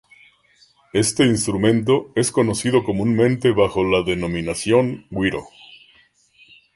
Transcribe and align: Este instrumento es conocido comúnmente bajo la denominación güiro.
Este 0.93 1.25
instrumento 1.27 2.11
es 2.15 2.31
conocido 2.31 2.83
comúnmente 2.83 3.51
bajo 3.51 3.83
la 3.83 4.01
denominación 4.01 5.05
güiro. 5.11 5.43